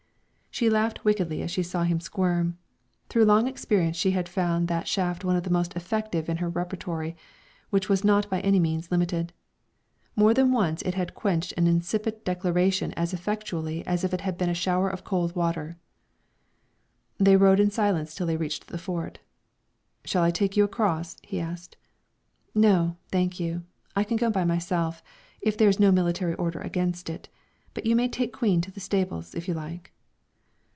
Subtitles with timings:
[0.53, 2.57] She laughed wickedly as she saw him squirm.
[3.07, 6.49] Through long experience she had found that shaft one of the most effective in her
[6.49, 7.15] repertory,
[7.69, 9.31] which was not by any means limited.
[10.13, 14.37] More than once it had quenched an incipient declaration as effectually as if it had
[14.37, 15.77] been a shower of cold water.
[17.17, 19.19] They rode in silence till they reached the Fort.
[20.03, 21.77] "Shall I take you across?" he asked.
[22.53, 23.63] "No, thank you;
[23.95, 25.01] I can go by myself,
[25.39, 27.29] if there is no military order against it;
[27.73, 29.93] but you may take Queen to the stables, if you like."